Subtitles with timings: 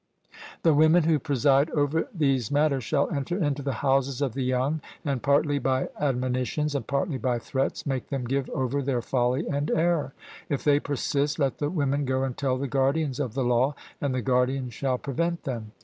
[0.63, 4.81] The women who preside over these matters shall enter into the houses of the young,
[5.05, 9.69] and partly by admonitions and partly by threats make them give over their folly and
[9.69, 10.15] error:
[10.49, 14.15] if they persist, let the women go and tell the guardians of the law, and
[14.15, 15.71] the guardians shall prevent them.